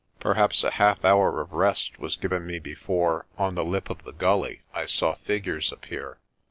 [0.19, 4.11] Perhaps a half hour of rest was given me before, on the lip of the
[4.13, 6.17] gully, I saw figures appear.